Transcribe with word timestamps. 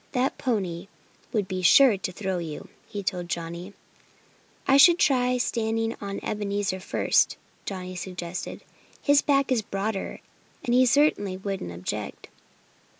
"That 0.13 0.39
pony 0.39 0.87
would 1.31 1.47
be 1.47 1.61
sure 1.61 1.95
to 1.95 2.11
throw 2.11 2.39
you," 2.39 2.69
he 2.89 3.03
told 3.03 3.29
Johnnie. 3.29 3.73
"I 4.67 4.79
could 4.79 4.97
try 4.97 5.37
standing 5.37 5.95
on 6.01 6.19
Ebenezer 6.23 6.79
first," 6.79 7.37
Johnnie 7.65 7.95
suggested. 7.95 8.63
"His 8.99 9.21
back 9.21 9.51
is 9.51 9.61
broader. 9.61 10.19
And 10.65 10.73
he 10.73 10.87
certainly 10.87 11.37
wouldn't 11.37 11.71
object." 11.71 12.29